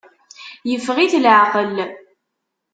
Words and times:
Yeffeɣ-it 0.69 1.13
leεqel. 1.23 1.75